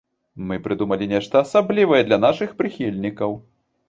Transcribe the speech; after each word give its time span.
Мы 0.51 0.55
прыдумалі 0.67 1.05
нешта 1.11 1.43
асаблівае 1.45 1.99
для 2.07 2.17
нашых 2.25 2.55
прыхільнікаў! 2.63 3.37